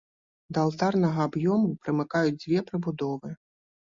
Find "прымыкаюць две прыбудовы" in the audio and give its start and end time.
1.83-3.29